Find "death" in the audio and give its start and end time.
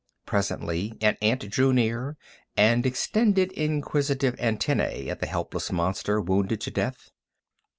6.71-7.11